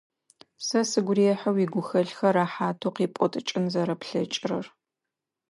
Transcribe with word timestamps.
Сэ 0.65 0.79
сыгу 0.89 1.13
рехьы 1.17 1.49
уигухэлъхэр 1.55 2.35
рэхьатэу 2.37 2.95
къипӏотыкӏын 2.95 3.65
зэрэплъэкӏырэр. 3.73 4.65